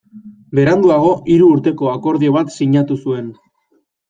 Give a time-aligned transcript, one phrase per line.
[0.59, 3.31] Beranduago hiru urteko akordio bat sinatu zuen.